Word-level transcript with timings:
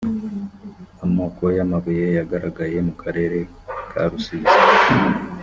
amoko 1.05 1.41
y 1.57 1.59
‘amabuye 1.65 2.05
yagaragaye 2.17 2.77
mu 2.87 2.93
karere 3.01 3.37
karusizi. 3.91 4.55